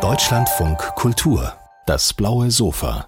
[0.00, 1.52] Deutschlandfunk Kultur,
[1.84, 3.06] das blaue Sofa.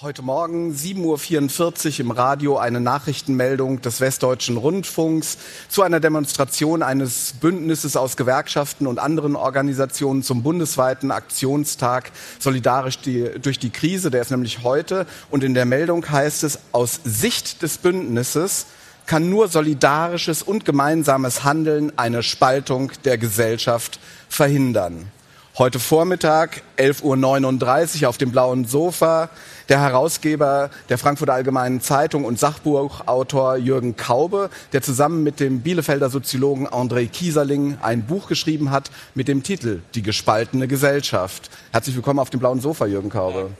[0.00, 5.36] Heute Morgen 7.44 Uhr im Radio eine Nachrichtenmeldung des Westdeutschen Rundfunks
[5.68, 13.28] zu einer Demonstration eines Bündnisses aus Gewerkschaften und anderen Organisationen zum bundesweiten Aktionstag Solidarisch die,
[13.42, 14.12] durch die Krise.
[14.12, 15.08] Der ist nämlich heute.
[15.32, 18.66] Und in der Meldung heißt es, aus Sicht des Bündnisses
[19.10, 23.98] kann nur solidarisches und gemeinsames Handeln eine Spaltung der Gesellschaft
[24.28, 25.10] verhindern.
[25.58, 29.28] Heute Vormittag, 11.39 Uhr auf dem blauen Sofa,
[29.68, 36.08] der Herausgeber der Frankfurter Allgemeinen Zeitung und Sachbuchautor Jürgen Kaube, der zusammen mit dem Bielefelder
[36.08, 41.50] Soziologen André Kieserling ein Buch geschrieben hat mit dem Titel Die gespaltene Gesellschaft.
[41.72, 43.50] Herzlich willkommen auf dem blauen Sofa, Jürgen Kaube.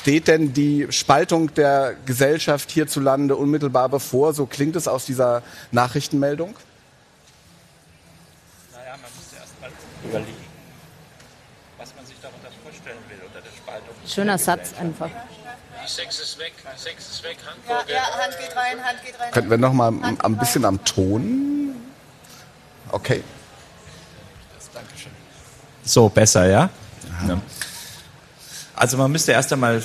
[0.00, 4.32] Steht denn die Spaltung der Gesellschaft hierzulande unmittelbar bevor?
[4.32, 6.54] So klingt es aus dieser Nachrichtenmeldung.
[10.02, 10.32] überlegen,
[11.76, 13.94] was man sich darunter vorstellen will unter der Spaltung.
[14.06, 15.10] Schöner Satz einfach.
[15.86, 17.36] Sex ist weg, Sex ist weg,
[17.68, 19.30] Ja, ja, Hand geht rein, Hand geht rein.
[19.32, 21.74] Könnten wir noch mal ein, ein bisschen am Ton?
[22.90, 23.22] Okay.
[25.82, 26.70] So, besser, ja?
[27.28, 27.38] ja?
[28.80, 29.82] Also man müsste erst einmal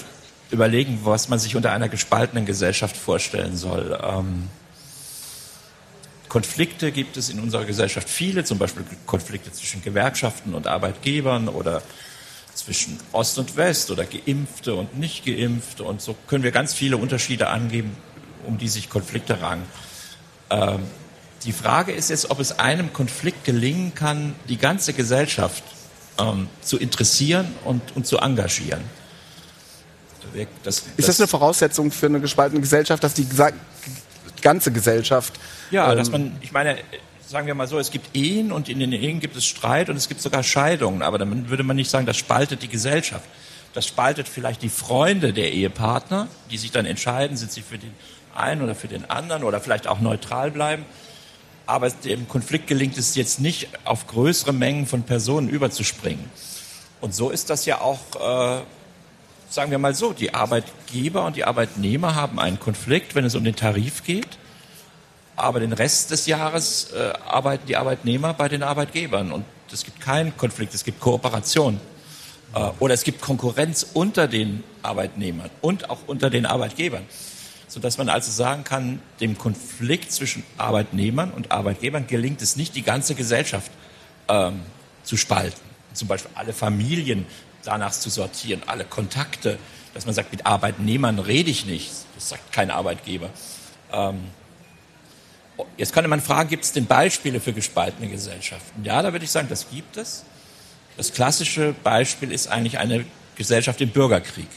[0.51, 3.99] überlegen, was man sich unter einer gespaltenen Gesellschaft vorstellen soll.
[4.01, 4.47] Ähm,
[6.29, 11.81] Konflikte gibt es in unserer Gesellschaft viele, zum Beispiel Konflikte zwischen Gewerkschaften und Arbeitgebern oder
[12.53, 15.83] zwischen Ost und West oder Geimpfte und Nicht-Geimpfte.
[15.83, 17.97] Und so können wir ganz viele Unterschiede angeben,
[18.45, 19.65] um die sich Konflikte rangen.
[20.49, 20.83] Ähm,
[21.43, 25.65] die Frage ist jetzt, ob es einem Konflikt gelingen kann, die ganze Gesellschaft
[26.19, 28.81] ähm, zu interessieren und, und zu engagieren.
[30.63, 33.27] Das, das ist das eine Voraussetzung für eine gespaltene Gesellschaft, dass die
[34.41, 35.33] ganze Gesellschaft.
[35.71, 36.77] Ja, ähm, dass man, ich meine,
[37.27, 39.95] sagen wir mal so, es gibt Ehen und in den Ehen gibt es Streit und
[39.95, 43.25] es gibt sogar Scheidungen, aber dann würde man nicht sagen, das spaltet die Gesellschaft.
[43.73, 47.93] Das spaltet vielleicht die Freunde der Ehepartner, die sich dann entscheiden, sind sie für den
[48.33, 50.85] einen oder für den anderen oder vielleicht auch neutral bleiben.
[51.65, 56.29] Aber dem Konflikt gelingt es jetzt nicht, auf größere Mengen von Personen überzuspringen.
[57.01, 58.61] Und so ist das ja auch, äh,
[59.49, 63.43] sagen wir mal so, die Arbeitgeber und die Arbeitnehmer haben einen Konflikt, wenn es um
[63.43, 64.37] den Tarif geht.
[65.35, 69.31] Aber den Rest des Jahres äh, arbeiten die Arbeitnehmer bei den Arbeitgebern.
[69.31, 71.79] Und es gibt keinen Konflikt, es gibt Kooperation.
[72.53, 77.03] Äh, oder es gibt Konkurrenz unter den Arbeitnehmern und auch unter den Arbeitgebern.
[77.75, 82.83] Sodass man also sagen kann, dem Konflikt zwischen Arbeitnehmern und Arbeitgebern gelingt es nicht, die
[82.83, 83.69] ganze Gesellschaft
[84.29, 84.61] ähm,
[85.03, 85.59] zu spalten.
[85.91, 87.25] Zum Beispiel alle Familien
[87.65, 89.59] danach zu sortieren, alle Kontakte,
[89.93, 91.91] dass man sagt, mit Arbeitnehmern rede ich nicht.
[92.15, 93.29] Das sagt kein Arbeitgeber.
[93.91, 94.21] Ähm,
[95.75, 98.85] jetzt könnte man fragen, gibt es denn Beispiele für gespaltene Gesellschaften?
[98.85, 100.23] Ja, da würde ich sagen, das gibt es.
[100.95, 103.03] Das klassische Beispiel ist eigentlich eine
[103.35, 104.47] Gesellschaft im Bürgerkrieg.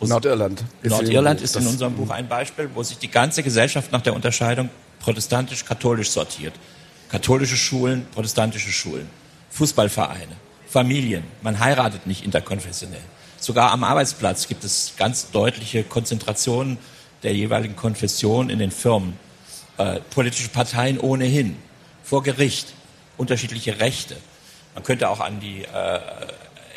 [0.00, 0.64] Nordirland.
[0.82, 4.70] Nordirland ist in unserem Buch ein Beispiel, wo sich die ganze Gesellschaft nach der Unterscheidung
[5.00, 6.54] protestantisch-katholisch sortiert.
[7.08, 9.08] Katholische Schulen, protestantische Schulen,
[9.50, 10.36] Fußballvereine,
[10.68, 11.24] Familien.
[11.42, 13.00] Man heiratet nicht interkonfessionell.
[13.38, 16.78] Sogar am Arbeitsplatz gibt es ganz deutliche Konzentrationen
[17.22, 19.14] der jeweiligen Konfession in den Firmen.
[19.78, 21.56] Äh, politische Parteien ohnehin.
[22.02, 22.74] Vor Gericht.
[23.16, 24.16] Unterschiedliche Rechte.
[24.74, 26.00] Man könnte auch an die äh,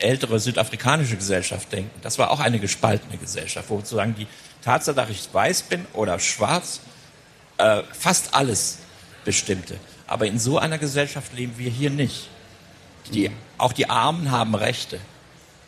[0.01, 1.99] ältere südafrikanische Gesellschaft denken.
[2.01, 4.27] Das war auch eine gespaltene Gesellschaft, wo sozusagen die
[4.63, 6.81] Tatsache, dass ich weiß bin oder schwarz,
[7.57, 8.79] äh, fast alles
[9.25, 9.77] bestimmte.
[10.07, 12.29] Aber in so einer Gesellschaft leben wir hier nicht.
[13.13, 14.99] Die, auch die Armen haben Rechte.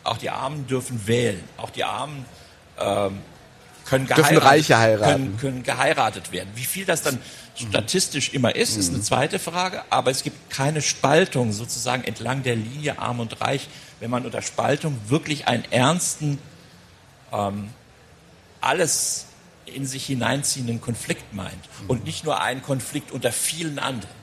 [0.02, 1.42] Auch die Armen dürfen wählen.
[1.56, 2.24] Auch die Armen
[2.78, 3.20] ähm,
[3.84, 6.50] können, geheiratet, können, können geheiratet werden.
[6.54, 7.18] Wie viel das dann
[7.56, 9.82] statistisch immer ist, ist eine zweite Frage.
[9.90, 13.68] Aber es gibt keine Spaltung sozusagen entlang der Linie Arm und Reich,
[14.04, 16.38] wenn man unter Spaltung wirklich einen ernsten,
[17.32, 17.70] ähm,
[18.60, 19.24] alles
[19.64, 24.14] in sich hineinziehenden Konflikt meint und nicht nur einen Konflikt unter vielen anderen.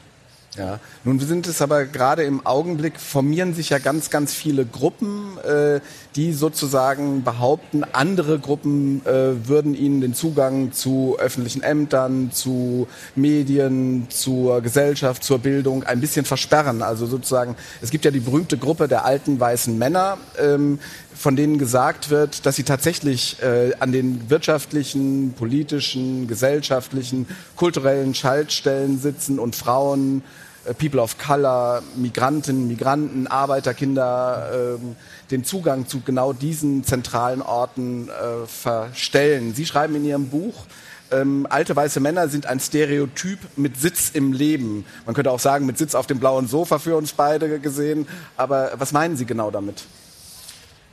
[0.57, 5.37] Ja, nun sind es aber gerade im Augenblick formieren sich ja ganz, ganz viele Gruppen,
[5.45, 5.79] äh,
[6.17, 14.07] die sozusagen behaupten, andere Gruppen äh, würden ihnen den Zugang zu öffentlichen Ämtern, zu Medien,
[14.09, 16.81] zur Gesellschaft, zur Bildung ein bisschen versperren.
[16.81, 20.79] Also sozusagen, es gibt ja die berühmte Gruppe der alten weißen Männer, ähm,
[21.15, 28.99] von denen gesagt wird, dass sie tatsächlich äh, an den wirtschaftlichen, politischen, gesellschaftlichen, kulturellen Schaltstellen
[28.99, 30.23] sitzen und Frauen,
[30.65, 38.09] äh, People of Color, Migranten, Migranten, Arbeiterkinder äh, den Zugang zu genau diesen zentralen Orten
[38.09, 39.53] äh, verstellen.
[39.53, 40.65] Sie schreiben in Ihrem Buch,
[41.11, 44.85] ähm, alte weiße Männer sind ein Stereotyp mit Sitz im Leben.
[45.05, 48.07] Man könnte auch sagen, mit Sitz auf dem blauen Sofa für uns beide gesehen.
[48.37, 49.83] Aber was meinen Sie genau damit?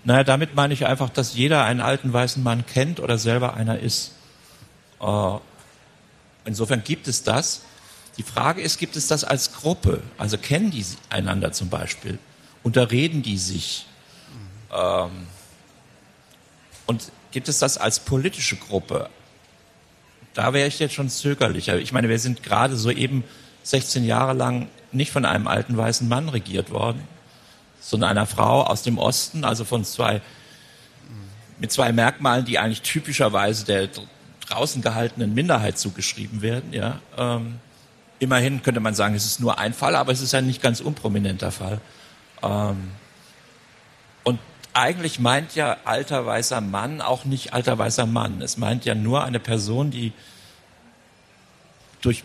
[0.04, 3.78] Naja, damit meine ich einfach, dass jeder einen alten weißen Mann kennt oder selber einer
[3.78, 4.12] ist.
[5.00, 5.32] Äh,
[6.44, 7.62] insofern gibt es das.
[8.16, 10.02] Die Frage ist, gibt es das als Gruppe?
[10.16, 12.18] Also kennen die einander zum Beispiel?
[12.62, 13.86] Unterreden die sich?
[14.72, 15.26] Ähm,
[16.86, 19.08] und gibt es das als politische Gruppe?
[20.34, 21.78] Da wäre ich jetzt schon zögerlicher.
[21.78, 23.24] Ich meine, wir sind gerade so eben
[23.62, 27.02] 16 Jahre lang nicht von einem alten weißen Mann regiert worden,
[27.80, 30.20] sondern einer Frau aus dem Osten, also von zwei,
[31.58, 33.88] mit zwei Merkmalen, die eigentlich typischerweise der
[34.48, 36.72] draußen gehaltenen Minderheit zugeschrieben werden.
[36.72, 37.60] Ja, ähm,
[38.19, 40.80] immerhin könnte man sagen, es ist nur ein Fall, aber es ist ein nicht ganz
[40.80, 41.80] unprominenter Fall.
[42.42, 42.90] Ähm,
[44.25, 44.38] und
[44.75, 48.42] eigentlich meint ja alter weißer Mann auch nicht alter weißer Mann.
[48.42, 50.12] Es meint ja nur eine Person, die
[52.00, 52.25] durch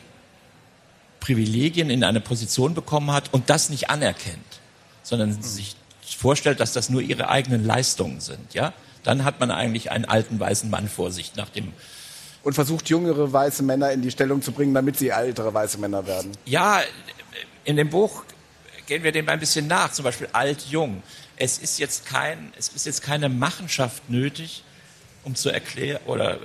[1.19, 4.52] Privilegien in eine Position bekommen hat und das nicht anerkennt,
[5.03, 5.41] sondern mhm.
[5.41, 5.75] sich
[6.17, 8.53] vorstellt, dass das nur ihre eigenen Leistungen sind.
[8.53, 8.73] Ja,
[9.03, 11.73] dann hat man eigentlich einen alten weißen Mann vor sich nach dem
[12.44, 16.05] und versucht jüngere weiße Männer in die Stellung zu bringen, damit sie ältere weiße Männer
[16.05, 16.31] werden.
[16.45, 16.81] Ja,
[17.63, 18.23] in dem Buch
[18.85, 21.01] gehen wir dem ein bisschen nach, zum Beispiel alt-jung.
[21.38, 24.63] Es ist jetzt kein, es ist jetzt keine Machenschaft nötig,
[25.23, 26.39] um zu erklären oder äh,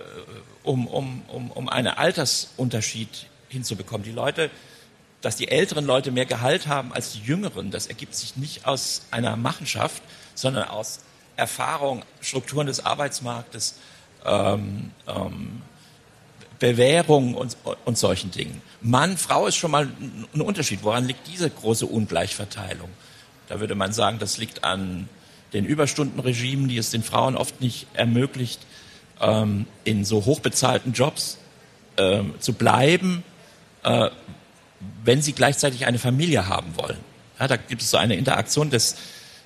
[0.62, 4.04] um, um, um, um einen Altersunterschied hinzubekommen.
[4.04, 4.50] Die Leute,
[5.20, 9.02] dass die älteren Leute mehr Gehalt haben als die jüngeren, das ergibt sich nicht aus
[9.10, 10.02] einer Machenschaft,
[10.34, 11.00] sondern aus
[11.36, 13.78] Erfahrung, Strukturen des Arbeitsmarktes,
[14.24, 15.62] ähm, ähm,
[16.58, 18.60] Bewährung und, und solchen Dingen.
[18.80, 19.88] Mann, Frau ist schon mal
[20.34, 20.80] ein Unterschied.
[20.82, 22.90] Woran liegt diese große Ungleichverteilung?
[23.48, 25.08] Da würde man sagen, das liegt an
[25.52, 28.60] den Überstundenregimen, die es den Frauen oft nicht ermöglicht,
[29.20, 31.38] ähm, in so hochbezahlten Jobs
[31.96, 33.22] äh, zu bleiben,
[33.84, 34.10] äh,
[35.04, 36.98] wenn sie gleichzeitig eine Familie haben wollen.
[37.38, 38.96] Ja, da gibt es so eine Interaktion des,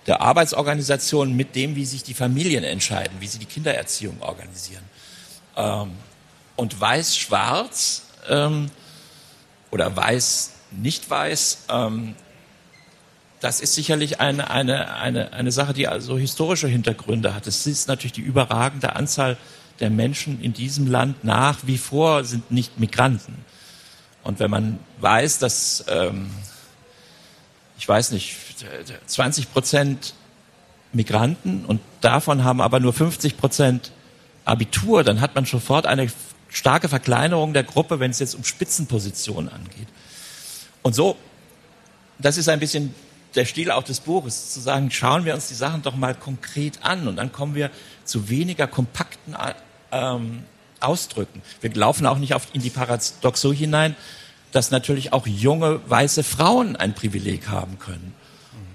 [0.07, 4.85] der Arbeitsorganisation mit dem, wie sich die Familien entscheiden, wie sie die Kindererziehung organisieren.
[5.57, 5.93] Ähm,
[6.57, 8.71] und weiß-schwarz ähm,
[9.71, 12.15] oder weiß nicht weiß, ähm,
[13.41, 17.47] das ist sicherlich eine, eine, eine, eine Sache, die also historische Hintergründe hat.
[17.47, 19.37] Es ist natürlich die überragende Anzahl
[19.81, 23.45] der Menschen in diesem Land nach wie vor sind nicht Migranten.
[24.25, 26.31] Und wenn man weiß, dass, ähm,
[27.79, 28.37] ich weiß nicht,
[29.07, 30.15] 20 Prozent
[30.93, 33.93] Migranten und davon haben aber nur 50 Prozent
[34.45, 36.09] Abitur, dann hat man sofort eine
[36.49, 39.89] starke Verkleinerung der Gruppe, wenn es jetzt um Spitzenpositionen angeht.
[40.83, 41.17] Und so,
[42.19, 42.95] das ist ein bisschen
[43.35, 46.81] der Stil auch des Buches, zu sagen, schauen wir uns die Sachen doch mal konkret
[46.83, 47.71] an und dann kommen wir
[48.05, 49.35] zu weniger kompakten
[49.91, 50.45] ähm,
[50.83, 51.43] Ausdrücken.
[51.61, 53.97] Wir laufen auch nicht auf, in die Paradoxo hinein,
[54.53, 58.15] dass natürlich auch junge weiße Frauen ein Privileg haben können.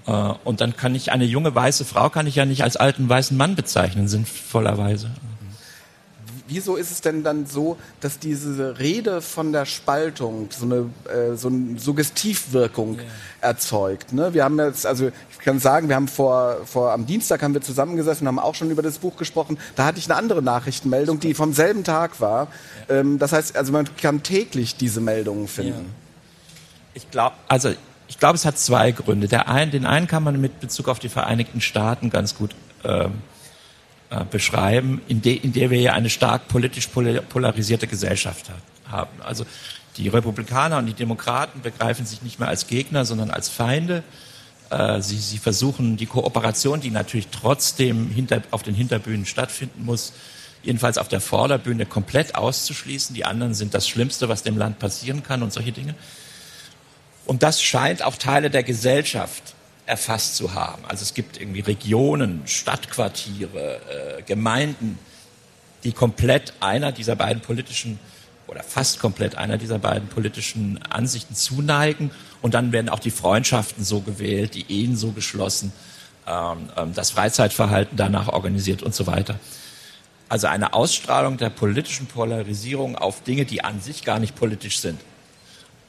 [0.06, 0.12] Äh,
[0.44, 3.36] und dann kann ich eine junge weiße Frau kann ich ja nicht als alten weißen
[3.36, 5.10] Mann bezeichnen, sinnvollerweise
[6.48, 11.36] wieso ist es denn dann so, dass diese Rede von der Spaltung so eine, äh,
[11.36, 13.04] so eine Suggestivwirkung yeah.
[13.40, 14.12] erzeugt?
[14.12, 14.34] Ne?
[14.34, 17.60] Wir haben jetzt, also ich kann sagen, wir haben vor, vor am Dienstag haben wir
[17.60, 19.58] zusammengesessen und haben auch schon über das Buch gesprochen.
[19.76, 22.48] Da hatte ich eine andere Nachrichtenmeldung, die vom selben Tag war.
[22.88, 22.96] Ja.
[22.96, 25.84] Ähm, das heißt, also man kann täglich diese Meldungen finden.
[25.84, 25.94] Ja.
[26.94, 27.70] Ich glaube, also
[28.08, 29.28] ich glaube, es hat zwei Gründe.
[29.28, 33.04] Der einen, den einen kann man mit Bezug auf die Vereinigten Staaten ganz gut ähm,
[33.04, 33.08] äh,
[34.30, 38.50] beschreiben, in, de, in der wir ja eine stark politisch polarisierte Gesellschaft
[38.90, 39.10] haben.
[39.22, 39.44] Also
[39.98, 44.02] die Republikaner und die Demokraten begreifen sich nicht mehr als Gegner, sondern als Feinde.
[44.70, 50.12] Äh, sie, sie versuchen die Kooperation, die natürlich trotzdem hinter, auf den Hinterbühnen stattfinden muss,
[50.62, 53.14] jedenfalls auf der Vorderbühne komplett auszuschließen.
[53.14, 55.94] Die anderen sind das Schlimmste, was dem Land passieren kann und solche Dinge.
[57.26, 59.54] Und das scheint auch Teile der Gesellschaft
[59.88, 60.84] erfasst zu haben.
[60.86, 64.98] Also es gibt irgendwie Regionen, Stadtquartiere, äh, Gemeinden,
[65.82, 67.98] die komplett einer dieser beiden politischen
[68.46, 72.10] oder fast komplett einer dieser beiden politischen Ansichten zuneigen.
[72.42, 75.72] Und dann werden auch die Freundschaften so gewählt, die Ehen so geschlossen,
[76.26, 79.38] ähm, ähm, das Freizeitverhalten danach organisiert und so weiter.
[80.28, 85.00] Also eine Ausstrahlung der politischen Polarisierung auf Dinge, die an sich gar nicht politisch sind.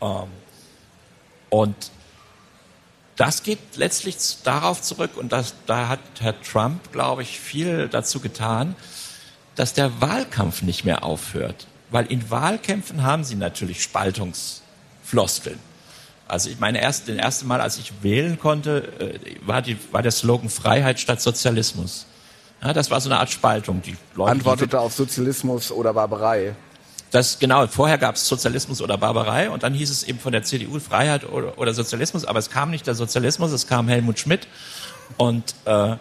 [0.02, 0.28] Ähm,
[1.50, 1.76] und
[3.20, 8.22] das geht letztlich darauf zurück, und das, da hat Herr Trump, glaube ich, viel dazu
[8.22, 8.78] getan,
[9.56, 11.68] dass der Wahlkampf nicht mehr aufhört.
[11.92, 15.60] Weil in Wahlkämpfen haben sie natürlich Spaltungsfloskeln.
[16.30, 20.02] Also ich meine, erst, das erste Mal, als ich wählen konnte, äh, war, die, war
[20.02, 22.06] der Slogan Freiheit statt Sozialismus.
[22.62, 23.82] Ja, das war so eine Art Spaltung.
[23.82, 26.56] Die Leute, Antwortete die, auf Sozialismus oder Barbarei.
[27.12, 30.44] Das, genau, vorher gab es Sozialismus oder Barbarei und dann hieß es eben von der
[30.44, 34.48] CDU Freiheit oder, oder Sozialismus, aber es kam nicht der Sozialismus, es kam Helmut Schmidt.
[35.18, 35.96] Und, äh,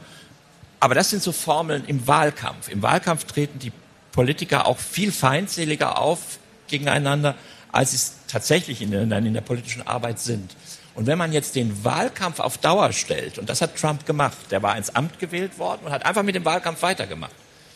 [0.80, 2.68] aber das sind so Formeln im Wahlkampf.
[2.68, 3.72] Im Wahlkampf treten die
[4.12, 7.34] Politiker auch viel feindseliger auf gegeneinander,
[7.72, 10.54] als sie es tatsächlich in der, in der politischen Arbeit sind.
[10.94, 14.62] Und wenn man jetzt den Wahlkampf auf Dauer stellt, und das hat Trump gemacht, der
[14.62, 17.30] war ins Amt gewählt worden und hat einfach mit dem Wahlkampf weitergemacht.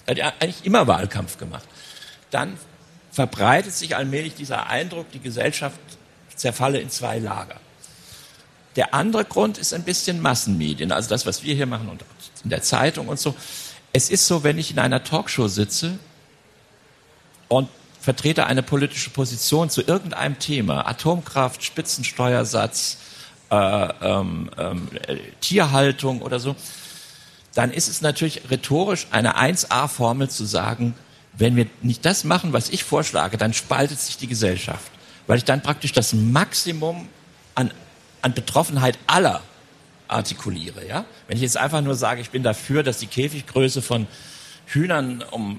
[0.07, 1.65] Er hat eigentlich immer Wahlkampf gemacht.
[2.33, 2.59] Dann
[3.13, 5.79] verbreitet sich allmählich dieser Eindruck, die Gesellschaft
[6.35, 7.61] zerfalle in zwei Lager.
[8.75, 12.03] Der andere Grund ist ein bisschen Massenmedien, also das, was wir hier machen und
[12.43, 13.35] in der Zeitung und so.
[13.93, 15.99] Es ist so, wenn ich in einer Talkshow sitze
[17.49, 17.69] und
[18.01, 22.97] vertrete eine politische Position zu irgendeinem Thema, Atomkraft, Spitzensteuersatz,
[23.51, 24.89] äh, ähm, ähm,
[25.43, 26.57] Tierhaltung oder so,
[27.55, 30.95] dann ist es natürlich rhetorisch eine 1a-Formel zu sagen,
[31.35, 34.91] wenn wir nicht das machen, was ich vorschlage, dann spaltet sich die Gesellschaft,
[35.27, 37.09] weil ich dann praktisch das Maximum
[37.55, 37.71] an,
[38.21, 39.43] an Betroffenheit aller
[40.09, 40.87] artikuliere.
[40.87, 41.05] Ja?
[41.27, 44.07] Wenn ich jetzt einfach nur sage, ich bin dafür, dass die Käfiggröße von
[44.67, 45.59] Hühnern um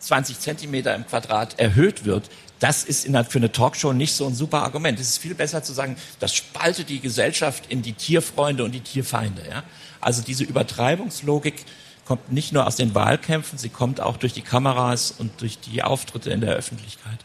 [0.00, 4.62] 20 Zentimeter im Quadrat erhöht wird, das ist für eine Talkshow nicht so ein super
[4.62, 5.00] Argument.
[5.00, 8.80] Es ist viel besser zu sagen, das spaltet die Gesellschaft in die Tierfreunde und die
[8.80, 9.42] Tierfeinde.
[9.48, 9.64] Ja?
[10.00, 11.64] Also diese Übertreibungslogik
[12.12, 15.82] kommt nicht nur aus den Wahlkämpfen, sie kommt auch durch die Kameras und durch die
[15.82, 17.20] Auftritte in der Öffentlichkeit.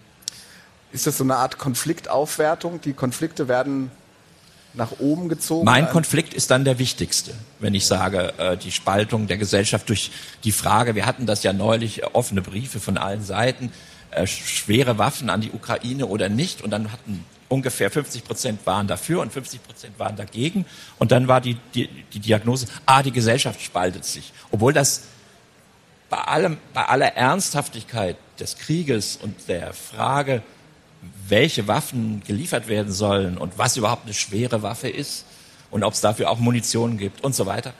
[0.93, 2.79] Ist das so eine Art Konfliktaufwertung?
[2.79, 3.91] Die Konflikte werden
[4.73, 5.65] nach oben gezogen?
[5.65, 10.09] Mein Konflikt ist dann der wichtigste, wenn ich sage, äh, die Spaltung der Gesellschaft durch
[10.45, 13.73] die Frage, wir hatten das ja neulich, äh, offene Briefe von allen Seiten,
[14.11, 18.87] äh, schwere Waffen an die Ukraine oder nicht, und dann hatten ungefähr 50 Prozent waren
[18.87, 20.65] dafür und 50 Prozent waren dagegen.
[20.99, 24.31] Und dann war die, die, die Diagnose, ah, die Gesellschaft spaltet sich.
[24.51, 25.03] Obwohl das
[26.09, 30.43] bei, allem, bei aller Ernsthaftigkeit des Krieges und der Frage,
[31.27, 35.25] welche Waffen geliefert werden sollen und was überhaupt eine schwere Waffe ist
[35.71, 37.73] und ob es dafür auch Munition gibt und so weiter.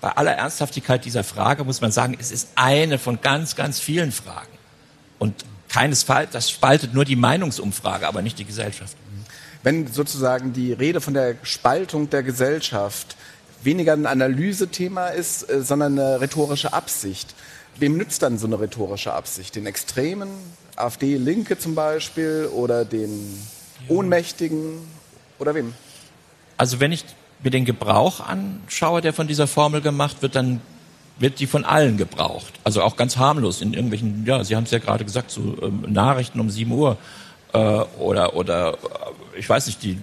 [0.00, 4.12] Bei aller Ernsthaftigkeit dieser Frage muss man sagen, es ist eine von ganz, ganz vielen
[4.12, 4.52] Fragen.
[5.18, 8.96] Und keinesfalls, das spaltet nur die Meinungsumfrage, aber nicht die Gesellschaft.
[9.64, 13.16] Wenn sozusagen die Rede von der Spaltung der Gesellschaft
[13.62, 17.34] weniger ein Analysethema ist, äh, sondern eine rhetorische Absicht,
[17.78, 19.56] wem nützt dann so eine rhetorische Absicht?
[19.56, 20.28] Den Extremen,
[20.76, 23.42] AfD-Linke zum Beispiel oder den
[23.88, 24.80] Ohnmächtigen
[25.38, 25.72] oder wem?
[26.58, 27.06] Also wenn ich
[27.42, 30.60] mir den Gebrauch anschaue, der von dieser Formel gemacht wird, dann
[31.18, 32.52] wird die von allen gebraucht.
[32.64, 35.86] Also auch ganz harmlos in irgendwelchen, ja, Sie haben es ja gerade gesagt, so ähm,
[35.88, 36.98] Nachrichten um 7 Uhr
[37.54, 37.58] äh,
[37.98, 38.76] oder, oder
[39.36, 39.98] ich weiß nicht, die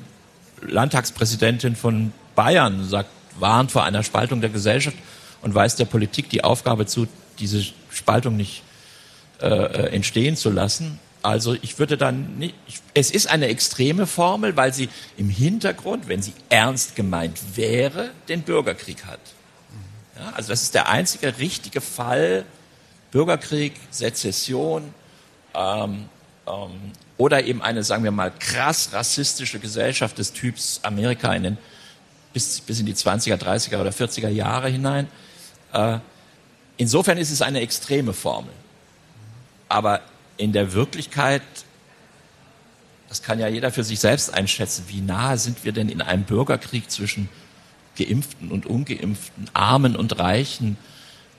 [0.61, 3.09] Landtagspräsidentin von Bayern sagt,
[3.39, 4.97] warnt vor einer Spaltung der Gesellschaft
[5.41, 7.07] und weist der Politik die Aufgabe zu,
[7.39, 8.63] diese Spaltung nicht
[9.41, 10.99] äh, äh entstehen zu lassen.
[11.23, 16.07] Also ich würde dann nicht, ich, es ist eine extreme Formel, weil sie im Hintergrund,
[16.07, 19.19] wenn sie ernst gemeint wäre, den Bürgerkrieg hat.
[20.17, 22.45] Ja, also das ist der einzige richtige Fall,
[23.11, 24.93] Bürgerkrieg, Sezession
[25.53, 26.09] ähm,
[26.47, 26.91] ähm,
[27.21, 31.57] oder eben eine, sagen wir mal, krass rassistische Gesellschaft des Typs Amerika in den,
[32.33, 35.07] bis, bis in die 20er, 30er oder 40er Jahre hinein.
[35.71, 35.99] Äh,
[36.77, 38.51] insofern ist es eine extreme Formel.
[39.69, 40.01] Aber
[40.37, 41.43] in der Wirklichkeit,
[43.07, 46.23] das kann ja jeder für sich selbst einschätzen, wie nahe sind wir denn in einem
[46.23, 47.29] Bürgerkrieg zwischen
[47.99, 50.75] Geimpften und Ungeimpften, Armen und Reichen,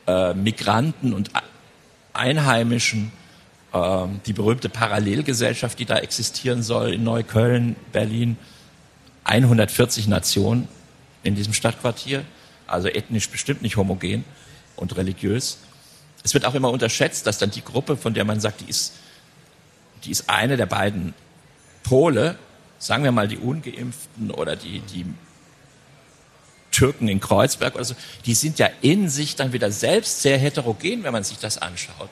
[0.06, 1.32] äh, Migranten und
[2.12, 3.10] Einheimischen,
[3.74, 8.36] die berühmte Parallelgesellschaft, die da existieren soll in Neukölln, Berlin,
[9.24, 10.68] 140 Nationen
[11.22, 12.24] in diesem Stadtquartier,
[12.66, 14.24] also ethnisch bestimmt nicht homogen
[14.76, 15.58] und religiös.
[16.22, 18.92] Es wird auch immer unterschätzt, dass dann die Gruppe, von der man sagt, die ist,
[20.04, 21.14] die ist eine der beiden
[21.82, 22.36] Pole,
[22.78, 25.06] sagen wir mal die Ungeimpften oder die, die
[26.72, 27.94] Türken in Kreuzberg oder so,
[28.26, 32.10] die sind ja in sich dann wieder selbst sehr heterogen, wenn man sich das anschaut.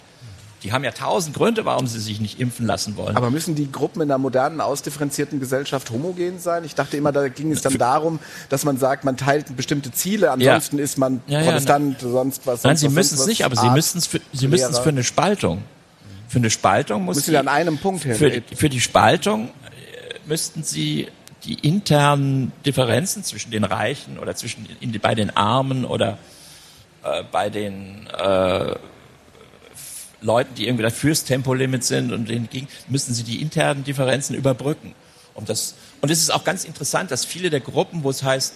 [0.62, 3.16] Die haben ja tausend Gründe, warum sie sich nicht impfen lassen wollen.
[3.16, 6.64] Aber müssen die Gruppen in einer modernen, ausdifferenzierten Gesellschaft homogen sein?
[6.64, 8.18] Ich dachte immer, da ging es dann darum,
[8.50, 10.84] dass man sagt, man teilt bestimmte Ziele, ansonsten ja.
[10.84, 12.62] ist man ja, Protestant, ja, sonst was.
[12.62, 14.78] Sonst Nein, sie müssen es nicht, aber Arzt, sie müssen es für, sie müssen es
[14.78, 15.62] für eine Spaltung.
[16.28, 18.14] Für eine Spaltung muss müssen sie an einem Punkt hin.
[18.14, 21.08] Für, für die Spaltung äh, müssten sie
[21.44, 26.18] die internen Differenzen zwischen den Reichen oder zwischen in, bei den Armen oder
[27.02, 28.74] äh, bei den äh,
[30.20, 34.94] Leuten, die irgendwie fürs Tempolimit sind und denen ging, müssen sie die internen Differenzen überbrücken.
[35.34, 38.54] Und das, und es ist auch ganz interessant, dass viele der Gruppen, wo es heißt,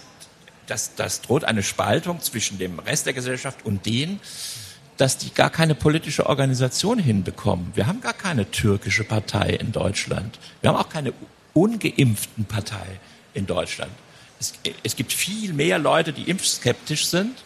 [0.67, 4.19] dass das droht eine Spaltung zwischen dem Rest der Gesellschaft und denen,
[4.97, 7.71] dass die gar keine politische Organisation hinbekommen.
[7.75, 10.39] Wir haben gar keine türkische Partei in Deutschland.
[10.61, 11.13] Wir haben auch keine
[11.53, 12.99] ungeimpften Partei
[13.33, 13.91] in Deutschland.
[14.39, 14.53] Es,
[14.83, 17.43] es gibt viel mehr Leute, die impfskeptisch sind,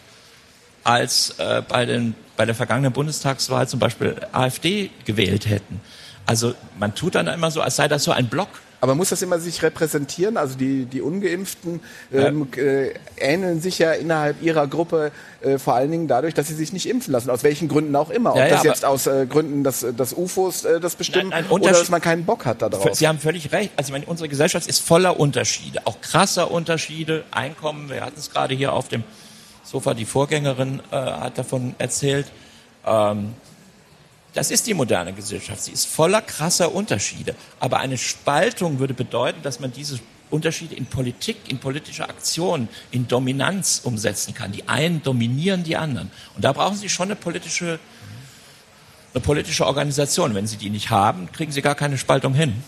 [0.84, 5.80] als äh, bei, den, bei der vergangenen Bundestagswahl zum Beispiel AfD gewählt hätten.
[6.26, 8.48] Also man tut dann immer so, als sei das so ein Block.
[8.82, 10.38] Aber muss das immer sich repräsentieren?
[10.38, 11.80] Also die, die Ungeimpften
[12.12, 12.62] ähm, ja.
[12.62, 16.72] äh, ähneln sich ja innerhalb ihrer Gruppe äh, vor allen Dingen dadurch, dass sie sich
[16.72, 17.28] nicht impfen lassen.
[17.28, 18.30] Aus welchen Gründen auch immer.
[18.30, 21.44] Ob ja, ja, das jetzt aus äh, Gründen, dass, dass UFOs äh, das bestimmen nein,
[21.44, 22.94] nein, oder dass man keinen Bock hat darauf.
[22.94, 23.72] Sie haben völlig recht.
[23.76, 27.24] Also meine, unsere Gesellschaft ist voller Unterschiede, auch krasser Unterschiede.
[27.32, 29.04] Einkommen, wir hatten es gerade hier auf dem
[29.70, 32.26] Sofa, die Vorgängerin äh, hat davon erzählt.
[32.84, 33.34] Ähm,
[34.34, 35.62] das ist die moderne Gesellschaft.
[35.62, 37.36] Sie ist voller krasser Unterschiede.
[37.60, 43.06] Aber eine Spaltung würde bedeuten, dass man diese Unterschiede in Politik, in politischer Aktion, in
[43.06, 44.50] Dominanz umsetzen kann.
[44.50, 46.10] Die einen dominieren die anderen.
[46.34, 47.78] Und da brauchen Sie schon eine politische,
[49.14, 50.34] eine politische Organisation.
[50.34, 52.62] Wenn Sie die nicht haben, kriegen Sie gar keine Spaltung hin.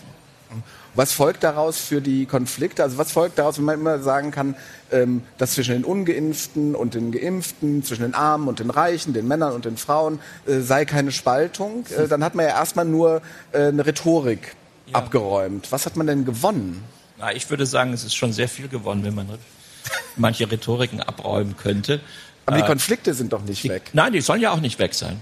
[0.95, 2.83] Was folgt daraus für die Konflikte?
[2.83, 4.55] Also was folgt daraus, wenn man immer sagen kann,
[4.91, 9.27] ähm, dass zwischen den Ungeimpften und den Geimpften, zwischen den Armen und den Reichen, den
[9.27, 11.85] Männern und den Frauen äh, sei keine Spaltung?
[11.97, 13.21] Äh, dann hat man ja erstmal nur
[13.53, 14.55] äh, eine Rhetorik
[14.87, 14.95] ja.
[14.95, 15.71] abgeräumt.
[15.71, 16.83] Was hat man denn gewonnen?
[17.17, 19.27] Na, ich würde sagen, es ist schon sehr viel gewonnen, wenn man
[20.15, 22.01] manche Rhetoriken abräumen könnte.
[22.45, 23.89] Aber die äh, Konflikte sind doch nicht die, weg.
[23.93, 25.19] Nein, die sollen ja auch nicht weg sein.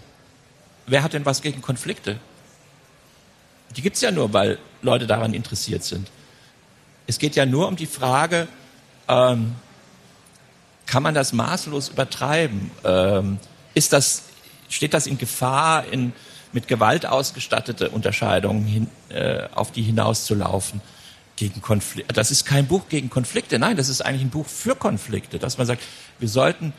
[0.87, 2.19] Wer hat denn was gegen Konflikte?
[3.75, 6.09] Die gibt es ja nur, weil Leute daran interessiert sind.
[7.07, 8.47] Es geht ja nur um die Frage,
[9.07, 9.55] ähm,
[10.85, 12.71] kann man das maßlos übertreiben?
[12.83, 13.39] Ähm,
[13.73, 14.23] ist das,
[14.69, 16.13] steht das in Gefahr, in,
[16.51, 20.81] mit Gewalt ausgestattete Unterscheidungen hin, äh, auf die hinauszulaufen?
[21.37, 22.13] Gegen Konflikte.
[22.13, 25.57] Das ist kein Buch gegen Konflikte, nein, das ist eigentlich ein Buch für Konflikte, dass
[25.57, 25.81] man sagt,
[26.19, 26.71] wir sollten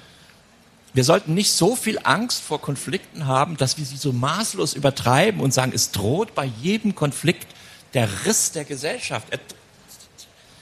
[0.94, 5.40] wir sollten nicht so viel Angst vor Konflikten haben, dass wir sie so maßlos übertreiben
[5.40, 7.46] und sagen, es droht bei jedem Konflikt
[7.94, 9.26] der Riss der Gesellschaft.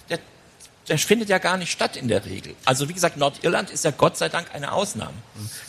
[0.09, 0.19] Der,
[0.89, 2.55] der findet ja gar nicht statt in der Regel.
[2.65, 5.15] Also wie gesagt, Nordirland ist ja Gott sei Dank eine Ausnahme.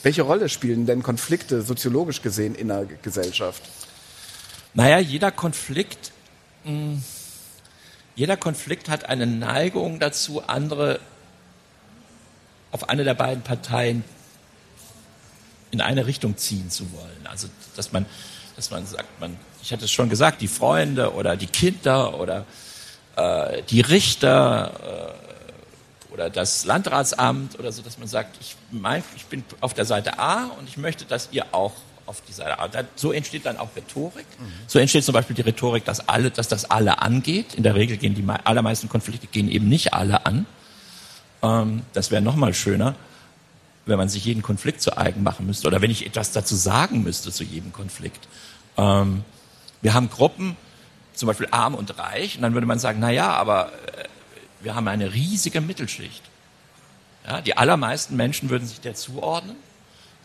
[0.04, 3.64] Welche Rolle spielen denn Konflikte soziologisch gesehen in der Gesellschaft?
[4.76, 6.12] Naja, jeder Konflikt,
[6.66, 7.04] mh, hm,
[8.16, 11.00] jeder Konflikt hat eine Neigung dazu, andere
[12.72, 14.04] auf eine der beiden Parteien
[15.72, 17.28] in eine Richtung ziehen zu wollen.
[17.30, 18.06] Also, dass man,
[18.56, 22.46] dass man sagt, man, ich hatte es schon gesagt, die Freunde oder die Kinder oder
[23.16, 25.18] äh, die Richter
[26.10, 29.86] äh, oder das Landratsamt oder so, dass man sagt, ich, mein, ich bin auf der
[29.86, 31.74] Seite A und ich möchte, dass ihr auch
[32.06, 32.68] auf die Seite A.
[32.96, 34.26] So entsteht dann auch Rhetorik.
[34.38, 34.52] Mhm.
[34.68, 37.54] So entsteht zum Beispiel die Rhetorik, dass alle, dass das alle angeht.
[37.54, 40.46] In der Regel gehen die allermeisten Konflikte gehen eben nicht alle an.
[41.42, 42.96] Ähm, das wäre noch mal schöner
[43.86, 47.04] wenn man sich jeden Konflikt zu eigen machen müsste oder wenn ich etwas dazu sagen
[47.04, 48.28] müsste zu jedem Konflikt.
[48.78, 49.24] Ähm,
[49.82, 50.56] wir haben Gruppen,
[51.14, 54.06] zum Beispiel arm und reich, und dann würde man sagen, na ja, aber äh,
[54.62, 56.22] wir haben eine riesige Mittelschicht.
[57.28, 59.56] Ja, die allermeisten Menschen würden sich der zuordnen.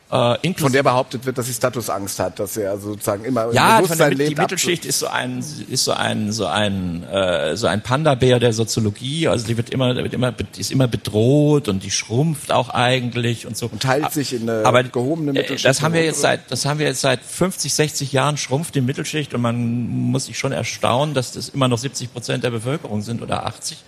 [0.08, 3.82] Äh, Von der behauptet wird, dass sie Statusangst hat, dass er sozusagen immer ja, im
[3.82, 4.30] Bewusstsein lebt.
[4.30, 8.52] Die Mittelschicht ist so ein ist so ein so ein äh, so ein Panda-Bär der
[8.52, 9.26] Soziologie.
[9.26, 13.56] Also die wird immer wird immer ist immer bedroht und die schrumpft auch eigentlich und
[13.56, 13.66] so.
[13.66, 15.64] Und teilt sich in eine Aber, gehobene äh, Mittelschicht.
[15.64, 18.82] Das haben wir jetzt seit das haben wir jetzt seit 50, 60 Jahren schrumpft die
[18.82, 23.02] Mittelschicht und man muss sich schon erstaunen, dass das immer noch 70 Prozent der Bevölkerung
[23.02, 23.78] sind oder 80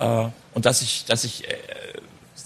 [0.00, 1.54] äh, und dass ich dass ich äh,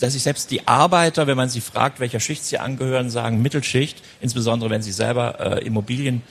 [0.01, 4.03] dass sich selbst die Arbeiter, wenn man sie fragt, welcher Schicht sie angehören, sagen Mittelschicht,
[4.21, 6.23] insbesondere wenn sie selber äh, Immobilien,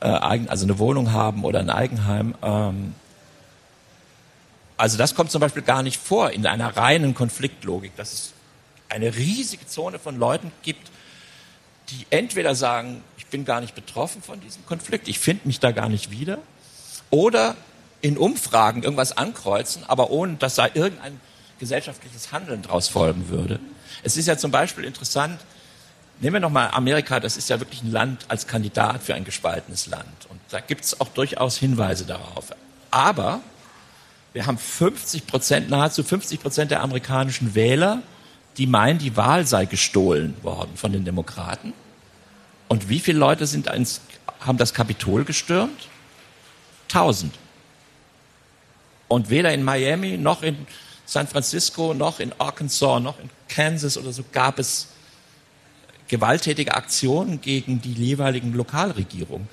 [0.00, 2.34] äh, also eine Wohnung haben oder ein Eigenheim.
[2.42, 2.94] Ähm,
[4.76, 8.32] also das kommt zum Beispiel gar nicht vor in einer reinen Konfliktlogik, dass es
[8.88, 10.90] eine riesige Zone von Leuten gibt,
[11.90, 15.70] die entweder sagen, ich bin gar nicht betroffen von diesem Konflikt, ich finde mich da
[15.70, 16.38] gar nicht wieder,
[17.10, 17.56] oder
[18.00, 21.20] in Umfragen irgendwas ankreuzen, aber ohne dass da irgendein
[21.60, 23.60] gesellschaftliches Handeln daraus folgen würde.
[24.02, 25.38] Es ist ja zum Beispiel interessant,
[26.20, 29.86] nehmen wir nochmal Amerika, das ist ja wirklich ein Land als Kandidat für ein gespaltenes
[29.86, 30.26] Land.
[30.28, 32.46] Und da gibt es auch durchaus Hinweise darauf.
[32.90, 33.40] Aber
[34.32, 38.02] wir haben 50 Prozent, nahezu 50 Prozent der amerikanischen Wähler,
[38.56, 41.72] die meinen, die Wahl sei gestohlen worden von den Demokraten.
[42.68, 44.00] Und wie viele Leute sind ins,
[44.40, 45.88] haben das Kapitol gestürmt?
[46.88, 47.34] Tausend.
[49.08, 50.66] Und weder in Miami noch in
[51.10, 54.86] San Francisco noch in Arkansas noch in Kansas oder so gab es
[56.06, 59.48] gewalttätige Aktionen gegen die jeweiligen Lokalregierungen.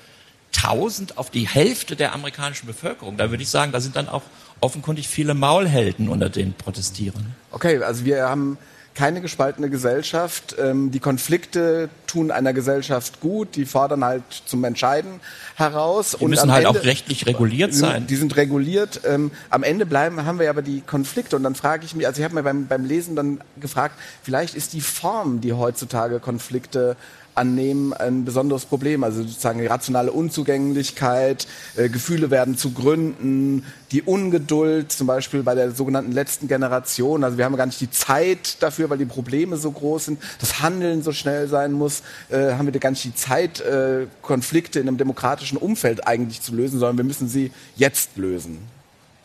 [0.52, 3.16] Tausend auf die Hälfte der amerikanischen Bevölkerung.
[3.16, 4.22] Da würde ich sagen, da sind dann auch
[4.60, 7.34] offenkundig viele Maulhelden unter den Protestierenden.
[7.50, 8.56] Okay, also wir haben
[8.98, 10.56] keine gespaltene Gesellschaft.
[10.58, 15.20] Ähm, die Konflikte tun einer Gesellschaft gut, die fordern halt zum Entscheiden
[15.54, 16.16] heraus.
[16.18, 18.08] Die müssen halt Ende, auch rechtlich reguliert sein.
[18.08, 19.02] Die sind reguliert.
[19.04, 21.36] Ähm, am Ende bleiben, haben wir aber die Konflikte.
[21.36, 24.56] Und dann frage ich mich, also ich habe mir beim, beim Lesen dann gefragt, vielleicht
[24.56, 26.96] ist die Form, die heutzutage Konflikte
[27.38, 29.04] annehmen, ein besonderes Problem.
[29.04, 31.46] Also sozusagen die rationale Unzugänglichkeit,
[31.76, 37.24] äh, Gefühle werden zu Gründen, die Ungeduld, zum Beispiel bei der sogenannten letzten Generation.
[37.24, 40.60] Also wir haben gar nicht die Zeit dafür, weil die Probleme so groß sind, das
[40.60, 44.88] Handeln so schnell sein muss, äh, haben wir gar nicht die Zeit, äh, Konflikte in
[44.88, 48.58] einem demokratischen Umfeld eigentlich zu lösen, sondern wir müssen sie jetzt lösen.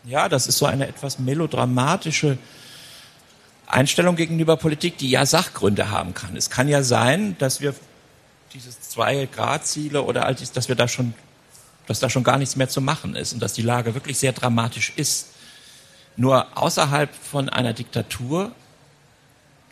[0.05, 2.37] Ja, das ist so eine etwas melodramatische
[3.67, 6.35] Einstellung gegenüber Politik, die ja Sachgründe haben kann.
[6.35, 7.73] Es kann ja sein, dass wir
[8.53, 11.13] dieses zwei Grad Ziele oder all dies, dass wir da schon,
[11.87, 14.33] dass da schon gar nichts mehr zu machen ist und dass die Lage wirklich sehr
[14.33, 15.29] dramatisch ist.
[16.15, 18.51] Nur außerhalb von einer Diktatur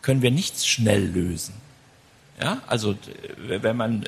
[0.01, 1.53] können wir nichts schnell lösen.
[2.41, 2.95] Ja, also
[3.37, 4.05] wenn man,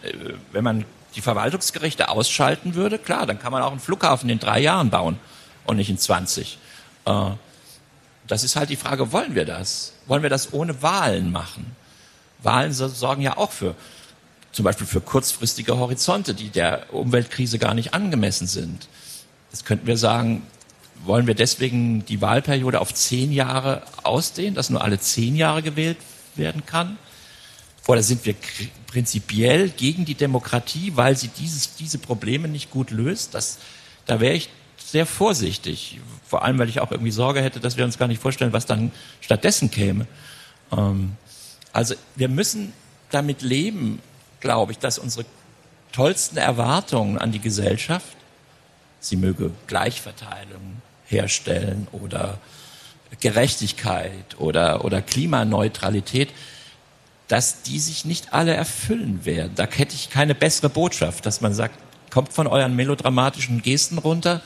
[0.52, 4.60] wenn man die Verwaltungsgerichte ausschalten würde, klar, dann kann man auch einen Flughafen in drei
[4.60, 5.20] Jahren bauen
[5.66, 6.58] und nicht in 20.
[7.06, 7.30] Äh,
[8.26, 9.94] das ist halt die Frage, wollen wir das?
[10.08, 11.76] Wollen wir das ohne Wahlen machen?
[12.42, 13.76] Wahlen sorgen ja auch für
[14.54, 18.88] zum Beispiel für kurzfristige Horizonte, die der Umweltkrise gar nicht angemessen sind.
[19.52, 20.44] Jetzt könnten wir sagen,
[21.04, 25.98] wollen wir deswegen die Wahlperiode auf zehn Jahre ausdehnen, dass nur alle zehn Jahre gewählt
[26.36, 26.98] werden kann?
[27.88, 28.36] Oder sind wir
[28.88, 33.34] prinzipiell gegen die Demokratie, weil sie dieses, diese Probleme nicht gut löst?
[33.34, 33.58] Das,
[34.06, 36.00] da wäre ich sehr vorsichtig.
[36.26, 38.66] Vor allem, weil ich auch irgendwie Sorge hätte, dass wir uns gar nicht vorstellen, was
[38.66, 40.08] dann stattdessen käme.
[40.72, 41.18] Ähm,
[41.74, 42.72] also wir müssen
[43.10, 44.00] damit leben,
[44.44, 45.26] glaube ich, dass unsere
[45.94, 48.16] tollsten Erwartungen an die Gesellschaft,
[49.00, 52.38] sie möge Gleichverteilung herstellen oder
[53.22, 56.30] Gerechtigkeit oder, oder Klimaneutralität,
[57.28, 59.54] dass die sich nicht alle erfüllen werden.
[59.56, 61.80] Da hätte ich keine bessere Botschaft, dass man sagt,
[62.12, 64.42] kommt von euren melodramatischen Gesten runter,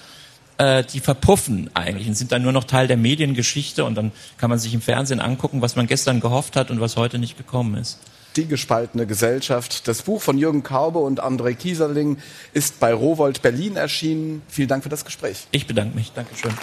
[0.57, 4.49] äh, die verpuffen eigentlich und sind dann nur noch Teil der Mediengeschichte und dann kann
[4.49, 7.75] man sich im Fernsehen angucken, was man gestern gehofft hat und was heute nicht gekommen
[7.75, 7.99] ist.
[8.37, 9.87] Die gespaltene Gesellschaft.
[9.87, 12.17] Das Buch von Jürgen Kaube und André Kieserling
[12.53, 14.43] ist bei Rowold Berlin erschienen.
[14.47, 15.47] Vielen Dank für das Gespräch.
[15.49, 16.11] Ich bedanke mich.
[16.13, 16.53] Dankeschön.